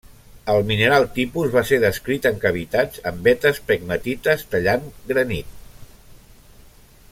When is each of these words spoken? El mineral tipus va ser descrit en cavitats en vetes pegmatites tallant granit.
El 0.51 0.61
mineral 0.69 1.03
tipus 1.17 1.51
va 1.55 1.61
ser 1.71 1.77
descrit 1.83 2.25
en 2.29 2.39
cavitats 2.45 3.03
en 3.11 3.21
vetes 3.29 3.61
pegmatites 3.69 4.47
tallant 4.55 4.91
granit. 5.13 5.55